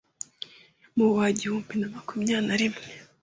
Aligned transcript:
mu 0.95 1.05
wa 1.15 1.25
igihumbi 1.33 1.73
makumyabiri 1.95 2.45
na 2.47 2.55
rimwe 2.59 2.85